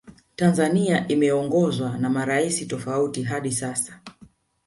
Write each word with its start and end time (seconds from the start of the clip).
Tanzania 0.35 1.07
imeongozwa 1.07 1.97
na 1.97 2.09
maraisi 2.09 2.65
tofauti 2.65 3.23
hadi 3.23 3.51
sasa 3.51 3.99